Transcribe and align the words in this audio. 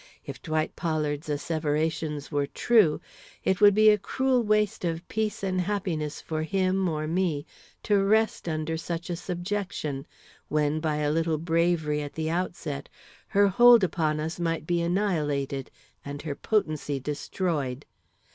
If 0.25 0.41
Dwight 0.41 0.75
Pollard's 0.75 1.29
asseverations 1.29 2.31
were 2.31 2.47
true, 2.47 2.99
it 3.43 3.61
would 3.61 3.75
be 3.75 3.91
a 3.91 3.99
cruel 3.99 4.41
waste 4.41 4.83
of 4.83 5.07
peace 5.07 5.43
and 5.43 5.61
happiness 5.61 6.19
for 6.21 6.41
him 6.41 6.89
or 6.89 7.05
me 7.05 7.45
to 7.83 8.03
rest 8.03 8.49
under 8.49 8.77
such 8.77 9.11
a 9.11 9.15
subjection, 9.15 10.07
when 10.47 10.79
by 10.79 10.95
a 10.95 11.11
little 11.11 11.37
bravery 11.37 12.01
at 12.01 12.13
the 12.13 12.31
outset 12.31 12.89
her 13.27 13.47
hold 13.49 13.83
upon 13.83 14.19
us 14.19 14.39
might 14.39 14.65
be 14.65 14.81
annihilated 14.81 15.69
and 16.03 16.23
her 16.23 16.33
potency 16.33 16.99
destroyed. 16.99 17.85